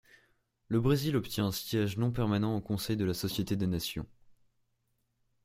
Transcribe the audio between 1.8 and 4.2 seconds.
non permanent au Conseil de la Société des Nations.